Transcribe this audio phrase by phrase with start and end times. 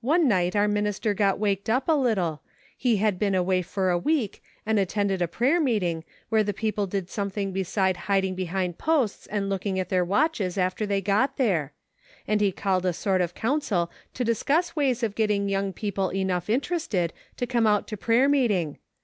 [0.00, 2.42] One night our minister got waked up a little;
[2.76, 6.88] he had been away for a week and attended a prayer meeting, where the people
[6.88, 11.74] did something beside hiding behind posts and looking at their watches after they got there;
[12.26, 16.50] and he called a sort of council to discuss ways of getting young people enough
[16.50, 18.78] interested to come out to prayer meeting.